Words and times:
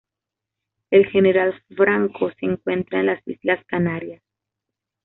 El 0.89 1.05
general 1.11 1.53
Franco 1.77 2.31
se 2.31 2.47
encuentra 2.47 3.01
en 3.01 3.05
las 3.05 3.27
islas 3.27 3.63
Canarias. 3.67 4.23